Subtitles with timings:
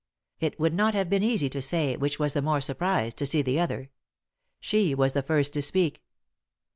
[0.39, 3.43] It would not have been easy to say which was the more surprised to see
[3.43, 3.91] the other.
[4.59, 6.01] She was the first to speak.